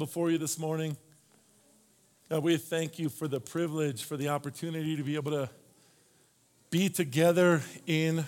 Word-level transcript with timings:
before 0.00 0.30
you 0.30 0.38
this 0.38 0.58
morning. 0.58 0.96
God, 2.30 2.42
we 2.42 2.56
thank 2.56 2.98
you 2.98 3.10
for 3.10 3.28
the 3.28 3.38
privilege, 3.38 4.02
for 4.02 4.16
the 4.16 4.30
opportunity 4.30 4.96
to 4.96 5.02
be 5.02 5.14
able 5.14 5.30
to 5.32 5.50
be 6.70 6.88
together 6.88 7.60
in 7.86 8.24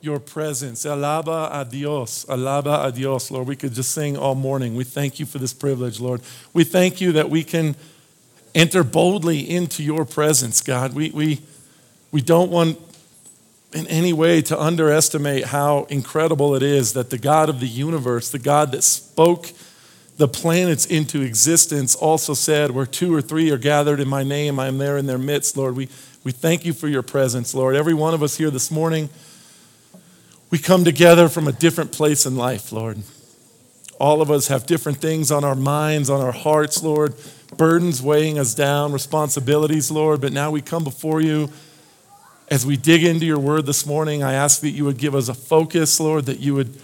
your 0.00 0.18
presence. 0.18 0.86
Alaba 0.86 1.50
a 1.52 1.62
Dios, 1.66 2.24
alaba 2.24 2.86
a 2.86 2.90
Dios, 2.90 3.30
Lord. 3.30 3.46
We 3.46 3.54
could 3.54 3.74
just 3.74 3.92
sing 3.92 4.16
all 4.16 4.34
morning. 4.34 4.76
We 4.76 4.84
thank 4.84 5.20
you 5.20 5.26
for 5.26 5.36
this 5.36 5.52
privilege, 5.52 6.00
Lord. 6.00 6.22
We 6.54 6.64
thank 6.64 7.02
you 7.02 7.12
that 7.12 7.28
we 7.28 7.44
can 7.44 7.76
enter 8.54 8.82
boldly 8.82 9.40
into 9.40 9.82
your 9.82 10.06
presence, 10.06 10.62
God. 10.62 10.94
We, 10.94 11.10
we, 11.10 11.42
we 12.12 12.22
don't 12.22 12.50
want 12.50 12.80
in 13.74 13.86
any 13.88 14.14
way 14.14 14.40
to 14.40 14.58
underestimate 14.58 15.44
how 15.44 15.84
incredible 15.90 16.54
it 16.54 16.62
is 16.62 16.94
that 16.94 17.10
the 17.10 17.18
God 17.18 17.50
of 17.50 17.60
the 17.60 17.68
universe, 17.68 18.30
the 18.30 18.38
God 18.38 18.72
that 18.72 18.82
spoke 18.82 19.52
the 20.16 20.28
planets 20.28 20.86
into 20.86 21.22
existence 21.22 21.94
also 21.94 22.34
said, 22.34 22.70
Where 22.70 22.86
two 22.86 23.14
or 23.14 23.20
three 23.20 23.50
are 23.50 23.58
gathered 23.58 24.00
in 24.00 24.08
my 24.08 24.22
name, 24.22 24.58
I 24.60 24.68
am 24.68 24.78
there 24.78 24.96
in 24.96 25.06
their 25.06 25.18
midst, 25.18 25.56
Lord. 25.56 25.74
We, 25.74 25.88
we 26.22 26.32
thank 26.32 26.64
you 26.64 26.72
for 26.72 26.88
your 26.88 27.02
presence, 27.02 27.54
Lord. 27.54 27.74
Every 27.74 27.94
one 27.94 28.14
of 28.14 28.22
us 28.22 28.36
here 28.36 28.50
this 28.50 28.70
morning, 28.70 29.08
we 30.50 30.58
come 30.58 30.84
together 30.84 31.28
from 31.28 31.48
a 31.48 31.52
different 31.52 31.90
place 31.90 32.26
in 32.26 32.36
life, 32.36 32.70
Lord. 32.70 32.98
All 33.98 34.22
of 34.22 34.30
us 34.30 34.48
have 34.48 34.66
different 34.66 34.98
things 34.98 35.32
on 35.32 35.44
our 35.44 35.54
minds, 35.54 36.10
on 36.10 36.20
our 36.20 36.32
hearts, 36.32 36.82
Lord, 36.82 37.14
burdens 37.56 38.02
weighing 38.02 38.38
us 38.38 38.54
down, 38.54 38.92
responsibilities, 38.92 39.90
Lord. 39.90 40.20
But 40.20 40.32
now 40.32 40.50
we 40.50 40.60
come 40.60 40.84
before 40.84 41.20
you. 41.20 41.50
As 42.50 42.66
we 42.66 42.76
dig 42.76 43.04
into 43.04 43.24
your 43.24 43.38
word 43.38 43.66
this 43.66 43.86
morning, 43.86 44.22
I 44.22 44.34
ask 44.34 44.60
that 44.60 44.70
you 44.70 44.84
would 44.84 44.98
give 44.98 45.14
us 45.14 45.28
a 45.28 45.34
focus, 45.34 45.98
Lord, 45.98 46.26
that 46.26 46.40
you 46.40 46.54
would 46.54 46.78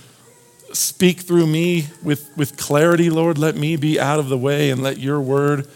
speak 0.73 1.21
through 1.21 1.47
me 1.47 1.87
with, 2.03 2.31
with 2.37 2.57
clarity, 2.57 3.11
Lord. 3.11 3.39
Let 3.39 3.57
me 3.57 3.77
be 3.77 3.99
out 3.99 4.19
of 4.19 4.29
the 4.29 4.39
way 4.39 4.71
and 4.71 4.83
let 4.83 4.99
your 4.99 5.21
word 5.21 5.69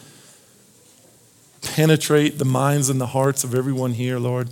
penetrate 1.62 2.38
the 2.38 2.44
minds 2.44 2.88
and 2.88 3.00
the 3.00 3.06
hearts 3.06 3.44
of 3.44 3.54
everyone 3.54 3.92
here, 3.92 4.18
Lord. 4.18 4.50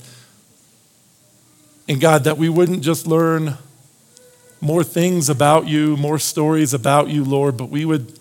And 1.89 2.01
God, 2.01 2.25
that 2.25 2.39
we 2.39 2.49
wouldn't 2.49 2.83
just 2.83 3.07
learn 3.07 3.59
more 4.61 4.85
things 4.85 5.29
about 5.29 5.67
you, 5.67 5.97
more 5.97 6.19
stories 6.19 6.73
about 6.73 7.09
you, 7.09 7.25
Lord, 7.25 7.57
but 7.57 7.69
we 7.69 7.85
would 7.85 8.19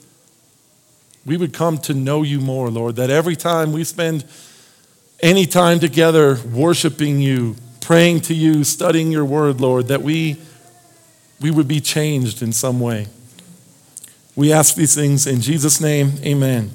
we 1.24 1.38
would 1.38 1.54
come 1.54 1.78
to 1.78 1.94
know 1.94 2.24
you 2.24 2.40
more, 2.40 2.72
Lord. 2.72 2.96
That 2.96 3.12
every 3.12 3.36
time 3.36 3.72
we 3.72 3.84
spend 3.84 4.26
any 5.22 5.46
time 5.46 5.80
together 5.80 6.40
worshiping 6.52 7.20
you, 7.20 7.56
praying 7.80 8.22
to 8.22 8.34
you, 8.34 8.64
studying 8.64 9.12
your 9.12 9.24
word, 9.24 9.62
Lord, 9.62 9.90
that 9.90 10.02
we 10.02 10.38
we 11.42 11.52
would 11.52 11.68
be 11.68 11.82
changed 11.82 12.42
in 12.42 12.54
some 12.54 12.80
way. 12.80 13.08
We 14.36 14.54
ask 14.54 14.76
these 14.76 14.96
things 14.96 15.28
in 15.28 15.42
Jesus' 15.42 15.82
name, 15.82 16.14
amen. 16.24 16.72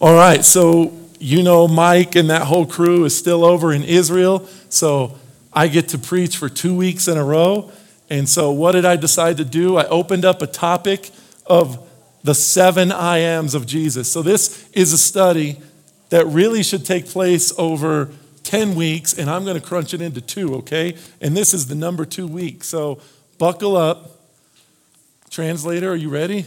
All 0.00 0.14
right, 0.14 0.44
so 0.44 0.92
you 1.20 1.42
know 1.42 1.68
Mike 1.68 2.16
and 2.16 2.28
that 2.30 2.42
whole 2.42 2.66
crew 2.66 3.04
is 3.04 3.16
still 3.16 3.44
over 3.44 3.72
in 3.72 3.84
Israel, 3.84 4.48
so 4.68 5.16
I 5.52 5.68
get 5.68 5.88
to 5.90 5.98
preach 5.98 6.36
for 6.36 6.48
two 6.48 6.74
weeks 6.74 7.06
in 7.06 7.16
a 7.16 7.24
row. 7.24 7.70
And 8.10 8.28
so, 8.28 8.50
what 8.50 8.72
did 8.72 8.84
I 8.84 8.96
decide 8.96 9.38
to 9.38 9.44
do? 9.44 9.76
I 9.76 9.86
opened 9.86 10.24
up 10.24 10.42
a 10.42 10.46
topic 10.46 11.10
of 11.46 11.88
the 12.22 12.34
seven 12.34 12.92
I 12.92 13.18
ams 13.18 13.54
of 13.54 13.66
Jesus. 13.66 14.10
So, 14.10 14.20
this 14.20 14.68
is 14.72 14.92
a 14.92 14.98
study 14.98 15.58
that 16.10 16.26
really 16.26 16.62
should 16.62 16.84
take 16.84 17.06
place 17.06 17.52
over 17.56 18.10
10 18.44 18.74
weeks, 18.74 19.14
and 19.14 19.28
I'm 19.28 19.44
going 19.44 19.60
to 19.60 19.66
crunch 19.66 19.94
it 19.94 20.00
into 20.00 20.20
two, 20.20 20.54
okay? 20.56 20.96
And 21.20 21.36
this 21.36 21.52
is 21.52 21.66
the 21.66 21.74
number 21.74 22.04
two 22.04 22.26
week. 22.26 22.62
So 22.62 23.00
buckle 23.38 23.76
up. 23.76 24.10
Translator, 25.30 25.90
are 25.90 25.96
you 25.96 26.10
ready? 26.10 26.46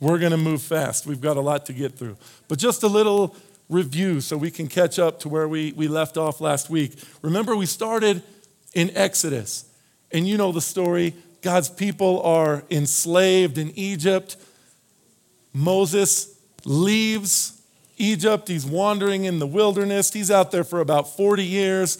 We're 0.00 0.18
going 0.18 0.32
to 0.32 0.38
move 0.38 0.62
fast. 0.62 1.06
We've 1.06 1.20
got 1.20 1.36
a 1.36 1.40
lot 1.40 1.66
to 1.66 1.72
get 1.72 1.98
through. 1.98 2.16
But 2.48 2.58
just 2.58 2.82
a 2.82 2.88
little 2.88 3.36
review 3.68 4.20
so 4.20 4.36
we 4.36 4.50
can 4.50 4.68
catch 4.68 4.98
up 4.98 5.20
to 5.20 5.28
where 5.28 5.48
we, 5.48 5.72
we 5.72 5.88
left 5.88 6.16
off 6.16 6.40
last 6.40 6.70
week. 6.70 6.92
Remember, 7.22 7.56
we 7.56 7.66
started 7.66 8.22
in 8.74 8.96
Exodus, 8.96 9.64
and 10.12 10.26
you 10.26 10.36
know 10.36 10.52
the 10.52 10.60
story. 10.60 11.14
God's 11.42 11.68
people 11.68 12.22
are 12.22 12.64
enslaved 12.70 13.58
in 13.58 13.72
Egypt. 13.76 14.36
Moses 15.52 16.38
leaves 16.64 17.53
Egypt. 17.96 18.48
He's 18.48 18.66
wandering 18.66 19.24
in 19.24 19.38
the 19.38 19.46
wilderness. 19.46 20.12
He's 20.12 20.30
out 20.30 20.50
there 20.50 20.64
for 20.64 20.80
about 20.80 21.16
40 21.16 21.44
years, 21.44 21.98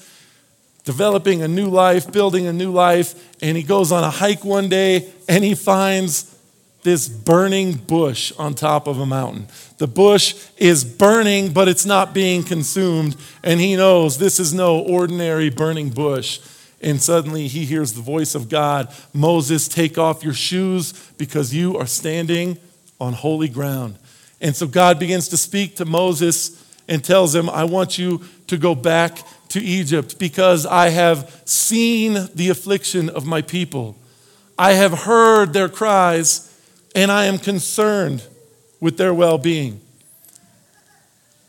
developing 0.84 1.42
a 1.42 1.48
new 1.48 1.68
life, 1.68 2.10
building 2.10 2.46
a 2.46 2.52
new 2.52 2.72
life. 2.72 3.14
And 3.42 3.56
he 3.56 3.62
goes 3.62 3.92
on 3.92 4.04
a 4.04 4.10
hike 4.10 4.44
one 4.44 4.68
day 4.68 5.12
and 5.28 5.44
he 5.44 5.54
finds 5.54 6.34
this 6.82 7.08
burning 7.08 7.72
bush 7.72 8.30
on 8.38 8.54
top 8.54 8.86
of 8.86 9.00
a 9.00 9.06
mountain. 9.06 9.48
The 9.78 9.86
bush 9.86 10.36
is 10.58 10.84
burning, 10.84 11.52
but 11.52 11.66
it's 11.66 11.86
not 11.86 12.14
being 12.14 12.44
consumed. 12.44 13.16
And 13.42 13.58
he 13.58 13.74
knows 13.74 14.18
this 14.18 14.38
is 14.38 14.54
no 14.54 14.78
ordinary 14.78 15.50
burning 15.50 15.90
bush. 15.90 16.40
And 16.80 17.00
suddenly 17.00 17.48
he 17.48 17.64
hears 17.64 17.94
the 17.94 18.02
voice 18.02 18.34
of 18.34 18.50
God 18.50 18.94
Moses, 19.14 19.66
take 19.66 19.96
off 19.96 20.22
your 20.22 20.34
shoes 20.34 20.92
because 21.16 21.54
you 21.54 21.76
are 21.78 21.86
standing 21.86 22.58
on 23.00 23.14
holy 23.14 23.48
ground. 23.48 23.98
And 24.40 24.54
so 24.54 24.66
God 24.66 24.98
begins 24.98 25.28
to 25.28 25.36
speak 25.36 25.76
to 25.76 25.84
Moses 25.84 26.62
and 26.88 27.02
tells 27.02 27.34
him, 27.34 27.48
I 27.48 27.64
want 27.64 27.98
you 27.98 28.22
to 28.48 28.56
go 28.56 28.74
back 28.74 29.18
to 29.48 29.60
Egypt 29.60 30.18
because 30.18 30.66
I 30.66 30.88
have 30.88 31.42
seen 31.44 32.28
the 32.34 32.48
affliction 32.50 33.08
of 33.08 33.24
my 33.24 33.42
people. 33.42 33.96
I 34.58 34.72
have 34.72 34.92
heard 34.92 35.52
their 35.52 35.68
cries 35.68 36.50
and 36.94 37.10
I 37.10 37.26
am 37.26 37.38
concerned 37.38 38.26
with 38.80 38.96
their 38.96 39.14
well 39.14 39.38
being. 39.38 39.80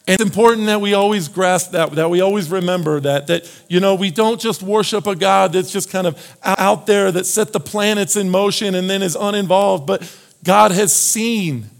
And 0.08 0.22
it's 0.22 0.24
important 0.24 0.68
that 0.68 0.82
we 0.82 0.94
always 0.94 1.28
grasp 1.28 1.72
that, 1.72 1.92
that 1.94 2.10
we 2.12 2.22
always 2.22 2.52
remember 2.52 3.00
that, 3.00 3.26
that, 3.28 3.52
you 3.68 3.80
know, 3.80 3.96
we 3.96 4.12
don't 4.12 4.40
just 4.40 4.62
worship 4.62 5.08
a 5.08 5.16
God 5.16 5.54
that's 5.54 5.72
just 5.72 5.90
kind 5.90 6.06
of 6.06 6.38
out 6.44 6.86
there 6.86 7.12
that 7.12 7.26
set 7.26 7.54
the 7.54 7.60
planets 7.60 8.16
in 8.16 8.30
motion 8.30 8.76
and 8.76 8.88
then 8.88 9.02
is 9.02 9.16
uninvolved, 9.16 9.88
but 9.88 10.08
God 10.44 10.72
has 10.72 10.94
seen 10.94 11.72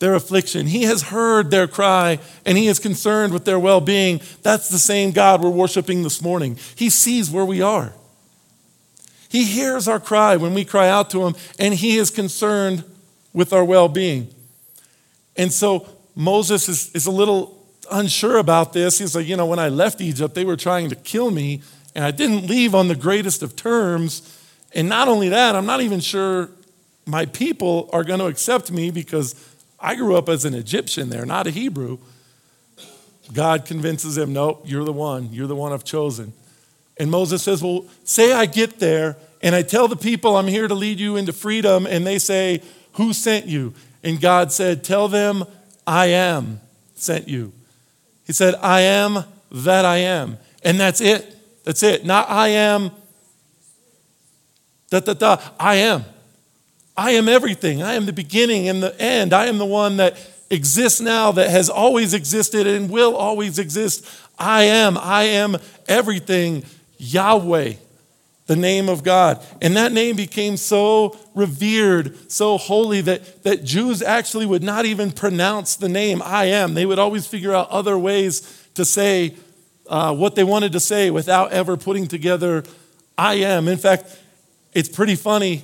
their 0.00 0.14
affliction. 0.14 0.66
He 0.66 0.82
has 0.84 1.02
heard 1.02 1.50
their 1.50 1.68
cry 1.68 2.18
and 2.44 2.58
He 2.58 2.66
is 2.66 2.78
concerned 2.78 3.32
with 3.32 3.44
their 3.44 3.58
well 3.58 3.80
being. 3.80 4.20
That's 4.42 4.68
the 4.68 4.78
same 4.78 5.12
God 5.12 5.42
we're 5.42 5.50
worshiping 5.50 6.02
this 6.02 6.20
morning. 6.20 6.58
He 6.74 6.90
sees 6.90 7.30
where 7.30 7.44
we 7.44 7.62
are. 7.62 7.92
He 9.28 9.44
hears 9.44 9.86
our 9.86 10.00
cry 10.00 10.36
when 10.36 10.54
we 10.54 10.64
cry 10.64 10.88
out 10.88 11.10
to 11.10 11.24
Him, 11.24 11.36
and 11.58 11.72
He 11.72 11.98
is 11.98 12.10
concerned 12.10 12.82
with 13.32 13.52
our 13.52 13.64
well 13.64 13.88
being. 13.88 14.34
And 15.36 15.52
so 15.52 15.86
Moses 16.16 16.68
is, 16.68 16.90
is 16.92 17.06
a 17.06 17.12
little 17.12 17.56
unsure 17.92 18.38
about 18.38 18.72
this. 18.72 18.98
He's 18.98 19.14
like, 19.14 19.28
you 19.28 19.36
know, 19.36 19.46
when 19.46 19.58
I 19.58 19.68
left 19.68 20.00
Egypt, 20.00 20.34
they 20.34 20.44
were 20.44 20.56
trying 20.56 20.88
to 20.88 20.96
kill 20.96 21.30
me, 21.30 21.62
and 21.94 22.04
I 22.04 22.10
didn't 22.10 22.46
leave 22.46 22.74
on 22.74 22.88
the 22.88 22.96
greatest 22.96 23.42
of 23.42 23.54
terms. 23.54 24.38
And 24.74 24.88
not 24.88 25.08
only 25.08 25.28
that, 25.28 25.54
I'm 25.54 25.66
not 25.66 25.80
even 25.80 26.00
sure 26.00 26.48
my 27.06 27.26
people 27.26 27.88
are 27.92 28.04
going 28.04 28.20
to 28.20 28.26
accept 28.26 28.70
me 28.70 28.90
because 28.90 29.34
I 29.80 29.94
grew 29.94 30.16
up 30.16 30.28
as 30.28 30.44
an 30.44 30.54
Egyptian 30.54 31.08
there, 31.08 31.24
not 31.24 31.46
a 31.46 31.50
Hebrew. 31.50 31.98
God 33.32 33.64
convinces 33.64 34.18
him, 34.18 34.32
Nope, 34.32 34.62
you're 34.66 34.84
the 34.84 34.92
one. 34.92 35.32
You're 35.32 35.46
the 35.46 35.56
one 35.56 35.72
I've 35.72 35.84
chosen. 35.84 36.32
And 36.98 37.10
Moses 37.10 37.42
says, 37.42 37.62
Well, 37.62 37.86
say 38.04 38.32
I 38.32 38.46
get 38.46 38.78
there 38.78 39.16
and 39.42 39.54
I 39.54 39.62
tell 39.62 39.88
the 39.88 39.96
people 39.96 40.36
I'm 40.36 40.46
here 40.46 40.68
to 40.68 40.74
lead 40.74 41.00
you 41.00 41.16
into 41.16 41.32
freedom, 41.32 41.86
and 41.86 42.06
they 42.06 42.18
say, 42.18 42.62
Who 42.94 43.12
sent 43.12 43.46
you? 43.46 43.74
And 44.02 44.20
God 44.20 44.52
said, 44.52 44.84
Tell 44.84 45.08
them 45.08 45.44
I 45.86 46.06
am 46.06 46.60
sent 46.94 47.28
you. 47.28 47.52
He 48.26 48.32
said, 48.32 48.54
I 48.56 48.82
am 48.82 49.24
that 49.50 49.84
I 49.84 49.98
am. 49.98 50.38
And 50.62 50.78
that's 50.78 51.00
it. 51.00 51.36
That's 51.64 51.82
it. 51.82 52.04
Not 52.04 52.28
I 52.30 52.48
am, 52.48 52.90
da 54.90 55.00
da 55.00 55.14
da. 55.14 55.40
I 55.58 55.76
am. 55.76 56.04
I 56.96 57.12
am 57.12 57.28
everything. 57.28 57.82
I 57.82 57.94
am 57.94 58.06
the 58.06 58.12
beginning 58.12 58.68
and 58.68 58.82
the 58.82 58.98
end. 59.00 59.32
I 59.32 59.46
am 59.46 59.58
the 59.58 59.66
one 59.66 59.96
that 59.98 60.16
exists 60.50 61.00
now, 61.00 61.32
that 61.32 61.48
has 61.48 61.70
always 61.70 62.12
existed 62.12 62.66
and 62.66 62.90
will 62.90 63.16
always 63.16 63.58
exist. 63.58 64.04
I 64.38 64.64
am. 64.64 64.98
I 64.98 65.24
am 65.24 65.56
everything. 65.88 66.64
Yahweh, 66.98 67.74
the 68.46 68.56
name 68.56 68.88
of 68.88 69.02
God. 69.02 69.42
And 69.62 69.76
that 69.76 69.92
name 69.92 70.16
became 70.16 70.56
so 70.56 71.16
revered, 71.34 72.30
so 72.30 72.58
holy, 72.58 73.00
that, 73.02 73.42
that 73.44 73.64
Jews 73.64 74.02
actually 74.02 74.44
would 74.44 74.62
not 74.62 74.84
even 74.84 75.12
pronounce 75.12 75.76
the 75.76 75.88
name 75.88 76.20
I 76.22 76.46
am. 76.46 76.74
They 76.74 76.84
would 76.84 76.98
always 76.98 77.26
figure 77.26 77.54
out 77.54 77.70
other 77.70 77.96
ways 77.96 78.68
to 78.74 78.84
say 78.84 79.36
uh, 79.88 80.14
what 80.14 80.34
they 80.34 80.44
wanted 80.44 80.72
to 80.72 80.80
say 80.80 81.10
without 81.10 81.52
ever 81.52 81.76
putting 81.76 82.06
together 82.06 82.64
I 83.16 83.34
am. 83.34 83.68
In 83.68 83.78
fact, 83.78 84.18
it's 84.72 84.88
pretty 84.88 85.16
funny 85.16 85.62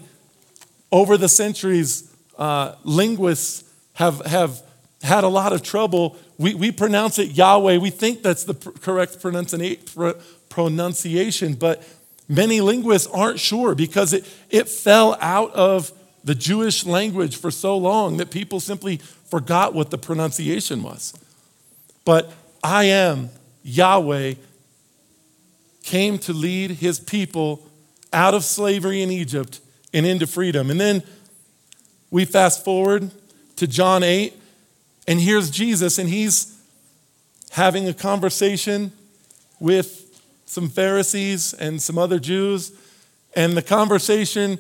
over 0.93 1.17
the 1.17 1.29
centuries, 1.29 2.15
uh, 2.39 2.75
linguists 2.85 3.65
have, 3.95 4.25
have 4.27 4.63
had 5.03 5.25
a 5.25 5.29
lot 5.29 5.53
of 5.53 5.63
trouble. 5.63 6.17
We, 6.39 6.55
we 6.55 6.73
pronounce 6.73 7.19
it 7.19 7.31
Yahweh. 7.31 7.79
We 7.79 7.91
think 7.91 8.23
that's 8.23 8.45
the 8.45 8.55
pr- 8.55 8.71
correct 8.71 9.21
pronunci- 9.21 10.19
pronunciation, 10.49 11.55
but 11.55 11.87
many 12.29 12.61
linguists 12.61 13.09
aren't 13.13 13.41
sure 13.41 13.75
because 13.75 14.13
it, 14.13 14.27
it 14.51 14.69
fell 14.69 15.17
out 15.21 15.53
of 15.55 15.93
the 16.25 16.35
Jewish 16.35 16.85
language 16.85 17.37
for 17.37 17.51
so 17.51 17.77
long 17.77 18.17
that 18.17 18.31
people 18.31 18.59
simply 18.59 18.97
forgot 18.97 19.75
what 19.75 19.91
the 19.91 19.99
pronunciation 19.99 20.83
was. 20.83 21.15
But 22.05 22.33
I 22.63 22.85
am 22.85 23.31
Yahweh 23.63 24.35
came 25.83 26.19
to 26.19 26.33
lead 26.33 26.73
his 26.73 26.99
people 26.99 27.65
out 28.13 28.35
of 28.35 28.45
slavery 28.45 29.03
in 29.03 29.11
Egypt 29.11 29.61
and 29.97 30.05
into 30.05 30.27
freedom. 30.27 30.71
And 30.71 30.79
then 30.79 31.03
we 32.11 32.27
fast 32.27 32.63
forward 32.63 33.11
to 33.57 33.67
John 33.67 34.03
8, 34.03 34.35
and 35.09 35.19
here's 35.19 35.49
Jesus, 35.49 35.99
and 35.99 36.07
he's 36.07 36.55
having 37.53 37.89
a 37.89 37.95
conversation 37.95 38.93
with 39.59 40.21
some 40.45 40.69
Pharisees 40.69 41.55
and 41.55 41.81
some 41.81 41.97
other 41.97 42.19
Jews. 42.19 42.73
And 43.35 43.57
the 43.57 43.63
conversation 43.63 44.59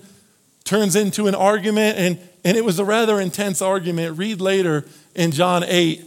turns 0.64 0.96
into 0.96 1.26
an 1.26 1.34
argument, 1.34 1.98
and, 1.98 2.18
and 2.42 2.56
it 2.56 2.64
was 2.64 2.78
a 2.78 2.84
rather 2.86 3.20
intense 3.20 3.60
argument. 3.60 4.16
Read 4.16 4.40
later 4.40 4.86
in 5.14 5.32
John 5.32 5.62
8. 5.66 6.02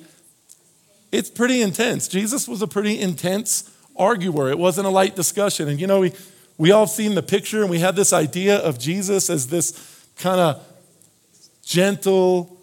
It's 1.11 1.29
pretty 1.29 1.61
intense. 1.61 2.07
Jesus 2.07 2.47
was 2.47 2.63
a 2.63 2.67
pretty 2.67 2.99
intense 2.99 3.69
arguer. 3.95 4.49
It 4.49 4.57
wasn't 4.57 4.87
a 4.87 4.89
light 4.89 5.15
discussion. 5.15 5.67
And 5.69 5.79
you 5.79 5.85
know, 5.85 5.99
we, 5.99 6.13
we 6.59 6.71
all 6.71 6.85
seen 6.85 7.15
the 7.15 7.23
picture 7.23 7.61
and 7.61 7.69
we 7.69 7.79
had 7.79 7.95
this 7.95 8.13
idea 8.13 8.57
of 8.57 8.77
Jesus 8.77 9.29
as 9.29 9.47
this 9.47 9.71
kind 10.17 10.41
of 10.41 10.63
gentle, 11.63 12.57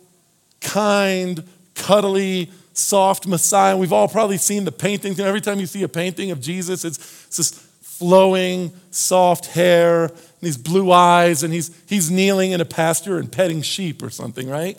kind, 0.60 1.42
cuddly, 1.74 2.50
soft 2.74 3.26
Messiah. 3.26 3.74
We've 3.74 3.94
all 3.94 4.06
probably 4.06 4.36
seen 4.36 4.64
the 4.64 4.72
paintings. 4.72 5.18
Every 5.18 5.40
time 5.40 5.58
you 5.60 5.66
see 5.66 5.82
a 5.82 5.88
painting 5.88 6.30
of 6.30 6.42
Jesus, 6.42 6.84
it's, 6.84 6.98
it's 7.26 7.36
this 7.38 7.50
flowing, 7.80 8.70
soft 8.90 9.46
hair, 9.46 10.04
and 10.04 10.12
these 10.42 10.58
blue 10.58 10.92
eyes, 10.92 11.42
and 11.42 11.54
he's, 11.54 11.70
he's 11.88 12.10
kneeling 12.10 12.52
in 12.52 12.60
a 12.60 12.66
pasture 12.66 13.18
and 13.18 13.32
petting 13.32 13.62
sheep 13.62 14.02
or 14.02 14.10
something, 14.10 14.46
right? 14.46 14.76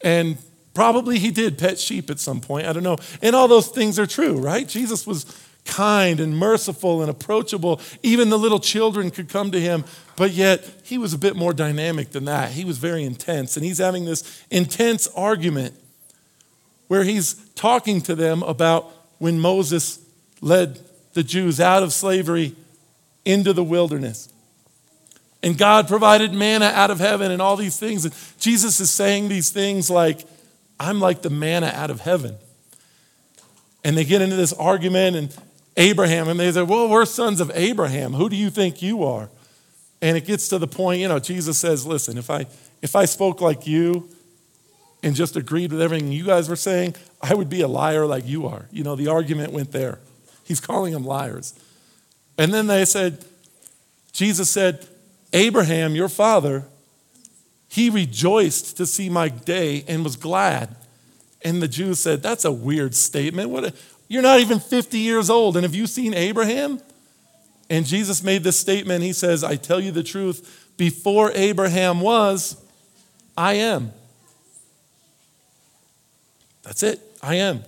And 0.00 0.38
probably 0.72 1.18
he 1.18 1.30
did 1.30 1.58
pet 1.58 1.78
sheep 1.78 2.08
at 2.08 2.18
some 2.18 2.40
point. 2.40 2.66
I 2.66 2.72
don't 2.72 2.82
know. 2.82 2.96
And 3.20 3.36
all 3.36 3.46
those 3.46 3.68
things 3.68 3.98
are 3.98 4.06
true, 4.06 4.38
right? 4.38 4.66
Jesus 4.66 5.06
was 5.06 5.26
kind 5.64 6.20
and 6.20 6.36
merciful 6.36 7.02
and 7.02 7.10
approachable. 7.10 7.80
Even 8.02 8.30
the 8.30 8.38
little 8.38 8.60
children 8.60 9.10
could 9.10 9.28
come 9.28 9.50
to 9.52 9.60
him, 9.60 9.84
but 10.16 10.32
yet 10.32 10.68
he 10.84 10.98
was 10.98 11.14
a 11.14 11.18
bit 11.18 11.36
more 11.36 11.52
dynamic 11.52 12.10
than 12.10 12.24
that. 12.24 12.52
He 12.52 12.64
was 12.64 12.78
very 12.78 13.04
intense, 13.04 13.56
and 13.56 13.64
he's 13.64 13.78
having 13.78 14.04
this 14.04 14.44
intense 14.50 15.08
argument 15.08 15.74
where 16.88 17.04
he's 17.04 17.34
talking 17.54 18.00
to 18.02 18.14
them 18.14 18.42
about 18.42 18.92
when 19.18 19.38
Moses 19.38 19.98
led 20.40 20.80
the 21.14 21.22
Jews 21.22 21.60
out 21.60 21.82
of 21.82 21.92
slavery 21.92 22.54
into 23.24 23.52
the 23.52 23.64
wilderness. 23.64 24.28
And 25.42 25.56
God 25.58 25.88
provided 25.88 26.32
manna 26.32 26.66
out 26.66 26.90
of 26.90 26.98
heaven 27.00 27.30
and 27.30 27.40
all 27.40 27.56
these 27.56 27.78
things. 27.78 28.04
And 28.04 28.14
Jesus 28.38 28.78
is 28.78 28.90
saying 28.90 29.28
these 29.28 29.50
things 29.50 29.90
like, 29.90 30.24
I'm 30.78 31.00
like 31.00 31.22
the 31.22 31.30
manna 31.30 31.72
out 31.74 31.90
of 31.90 32.00
heaven. 32.00 32.36
And 33.84 33.96
they 33.96 34.04
get 34.04 34.22
into 34.22 34.36
this 34.36 34.52
argument, 34.52 35.16
and 35.16 35.36
Abraham, 35.76 36.28
and 36.28 36.38
they 36.38 36.52
said, 36.52 36.68
Well, 36.68 36.88
we're 36.88 37.04
sons 37.06 37.40
of 37.40 37.50
Abraham. 37.54 38.12
Who 38.12 38.28
do 38.28 38.36
you 38.36 38.50
think 38.50 38.82
you 38.82 39.04
are? 39.04 39.30
And 40.00 40.16
it 40.16 40.26
gets 40.26 40.48
to 40.48 40.58
the 40.58 40.66
point, 40.66 41.00
you 41.00 41.08
know, 41.08 41.18
Jesus 41.18 41.58
says, 41.58 41.86
Listen, 41.86 42.18
if 42.18 42.30
I 42.30 42.46
if 42.82 42.96
I 42.96 43.04
spoke 43.04 43.40
like 43.40 43.66
you 43.66 44.08
and 45.02 45.14
just 45.14 45.36
agreed 45.36 45.72
with 45.72 45.80
everything 45.80 46.12
you 46.12 46.24
guys 46.24 46.48
were 46.48 46.56
saying, 46.56 46.94
I 47.20 47.34
would 47.34 47.48
be 47.48 47.60
a 47.60 47.68
liar 47.68 48.06
like 48.06 48.26
you 48.26 48.46
are. 48.46 48.66
You 48.70 48.84
know, 48.84 48.96
the 48.96 49.08
argument 49.08 49.52
went 49.52 49.72
there. 49.72 49.98
He's 50.44 50.60
calling 50.60 50.92
them 50.92 51.04
liars. 51.04 51.54
And 52.36 52.52
then 52.52 52.66
they 52.66 52.84
said, 52.84 53.24
Jesus 54.12 54.50
said, 54.50 54.86
Abraham, 55.32 55.94
your 55.94 56.08
father, 56.08 56.64
he 57.68 57.88
rejoiced 57.88 58.76
to 58.76 58.86
see 58.86 59.08
my 59.08 59.28
day 59.28 59.84
and 59.88 60.04
was 60.04 60.16
glad. 60.16 60.76
And 61.44 61.62
the 61.62 61.68
Jews 61.68 61.98
said, 62.00 62.22
That's 62.22 62.44
a 62.44 62.52
weird 62.52 62.94
statement. 62.94 63.50
What, 63.50 63.74
you're 64.12 64.20
not 64.20 64.40
even 64.40 64.60
50 64.60 64.98
years 64.98 65.30
old. 65.30 65.56
And 65.56 65.64
have 65.64 65.74
you 65.74 65.86
seen 65.86 66.12
Abraham? 66.12 66.78
And 67.70 67.86
Jesus 67.86 68.22
made 68.22 68.44
this 68.44 68.58
statement. 68.58 69.02
He 69.02 69.14
says, 69.14 69.42
I 69.42 69.56
tell 69.56 69.80
you 69.80 69.90
the 69.90 70.02
truth, 70.02 70.74
before 70.76 71.32
Abraham 71.34 72.02
was, 72.02 72.62
I 73.38 73.54
am. 73.54 73.90
That's 76.62 76.82
it. 76.82 77.00
I 77.22 77.36
am. 77.36 77.64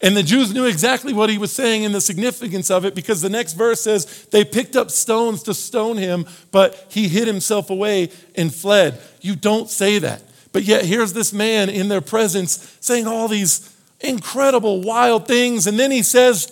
And 0.00 0.16
the 0.16 0.22
Jews 0.22 0.54
knew 0.54 0.64
exactly 0.64 1.12
what 1.12 1.28
he 1.28 1.36
was 1.36 1.52
saying 1.52 1.84
and 1.84 1.94
the 1.94 2.00
significance 2.00 2.70
of 2.70 2.86
it 2.86 2.94
because 2.94 3.20
the 3.20 3.28
next 3.28 3.52
verse 3.52 3.82
says 3.82 4.24
they 4.30 4.46
picked 4.46 4.74
up 4.74 4.90
stones 4.90 5.42
to 5.42 5.52
stone 5.52 5.98
him, 5.98 6.24
but 6.50 6.86
he 6.88 7.08
hid 7.08 7.28
himself 7.28 7.68
away 7.68 8.08
and 8.36 8.54
fled. 8.54 8.98
You 9.20 9.36
don't 9.36 9.68
say 9.68 9.98
that. 9.98 10.22
But 10.50 10.64
yet, 10.64 10.86
here's 10.86 11.12
this 11.12 11.30
man 11.30 11.68
in 11.68 11.88
their 11.88 12.00
presence 12.00 12.74
saying 12.80 13.06
all 13.06 13.28
these 13.28 13.71
incredible, 14.02 14.80
wild 14.80 15.26
things. 15.26 15.66
And 15.66 15.78
then 15.78 15.90
he 15.90 16.02
says 16.02 16.40